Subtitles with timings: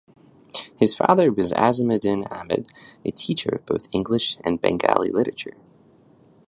[0.77, 2.71] His father was Azimuddin Ahmed,
[3.05, 5.53] a teacher of both English and Bengali literature.